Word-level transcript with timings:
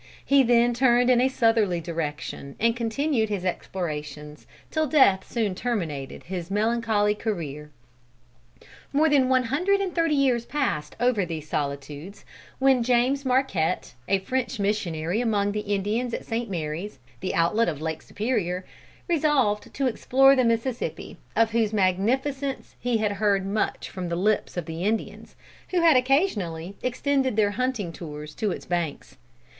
He 0.25 0.41
then 0.41 0.73
turned 0.73 1.11
in 1.11 1.21
a 1.21 1.27
southerly 1.27 1.79
direction, 1.79 2.55
and 2.59 2.75
continued 2.75 3.29
his 3.29 3.45
explorations, 3.45 4.47
till 4.71 4.87
death 4.87 5.31
soon 5.31 5.53
terminated 5.53 6.23
his 6.23 6.49
melancholy 6.49 7.13
career. 7.13 7.69
More 8.91 9.09
than 9.09 9.29
one 9.29 9.43
hundred 9.43 9.79
and 9.79 9.93
thirty 9.93 10.15
years 10.15 10.43
passed 10.47 10.95
over 10.99 11.23
these 11.23 11.47
solitudes, 11.47 12.25
when 12.57 12.81
James 12.81 13.25
Marquette, 13.25 13.93
a 14.07 14.17
French 14.17 14.59
missionary 14.59 15.21
among 15.21 15.51
the 15.51 15.59
Indians 15.59 16.15
at 16.15 16.25
Saint 16.25 16.49
Marys, 16.49 16.97
the 17.19 17.35
outlet 17.35 17.69
of 17.69 17.79
Lake 17.79 18.01
Superior, 18.01 18.65
resolved 19.07 19.71
to 19.75 19.85
explore 19.85 20.35
the 20.35 20.43
Mississippi, 20.43 21.17
of 21.35 21.51
whose 21.51 21.73
magnificence 21.73 22.75
he 22.79 22.97
had 22.97 23.11
heard 23.11 23.45
much 23.45 23.87
from 23.91 24.09
the 24.09 24.15
lips 24.15 24.57
of 24.57 24.65
the 24.65 24.83
Indians, 24.83 25.35
who 25.69 25.81
had 25.81 25.95
occasionally 25.95 26.75
extended 26.81 27.35
their 27.35 27.51
hunting 27.51 27.93
tours 27.93 28.33
to 28.33 28.49
its 28.49 28.65
banks. 28.65 29.17